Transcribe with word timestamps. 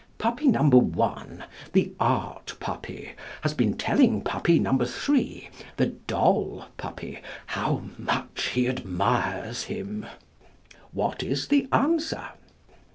Puppy 0.17 0.47
No. 0.47 0.63
1 0.63 1.43
(the 1.73 1.93
Art 1.99 2.55
Puppy) 2.59 3.11
has 3.41 3.53
been 3.53 3.75
telling 3.77 4.21
Puppy 4.21 4.57
No. 4.57 4.75
3 4.83 5.47
(the 5.77 5.85
Doll 6.07 6.65
Puppy) 6.75 7.19
how 7.45 7.83
much 7.99 8.45
he 8.55 8.67
admires 8.67 9.65
him. 9.65 10.07
What 10.91 11.21
is 11.21 11.49
the 11.49 11.67
answer? 11.71 12.29